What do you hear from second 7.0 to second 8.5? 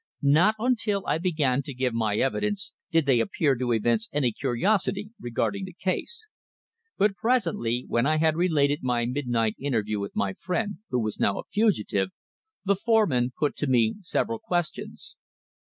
presently, when I had